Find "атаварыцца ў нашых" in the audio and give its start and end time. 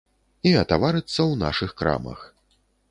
0.61-1.79